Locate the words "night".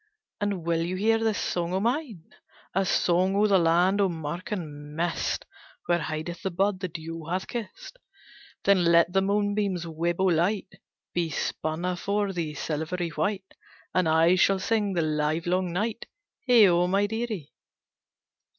15.71-16.07